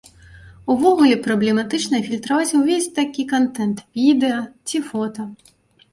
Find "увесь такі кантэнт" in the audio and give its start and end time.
2.61-3.77